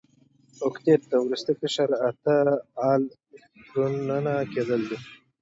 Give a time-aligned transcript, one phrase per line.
[0.65, 2.35] اوکتیت د وروستي قشر اته
[2.89, 3.03] ال
[3.37, 4.97] الکترونه کیدل دي.